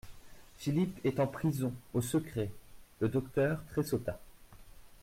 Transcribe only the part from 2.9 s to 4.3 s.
Le docteur tressauta.